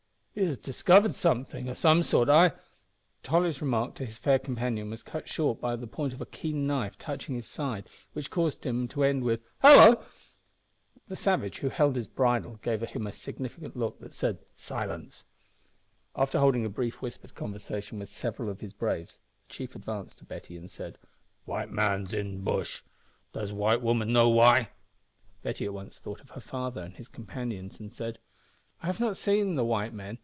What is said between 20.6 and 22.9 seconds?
said "White man's in the bush.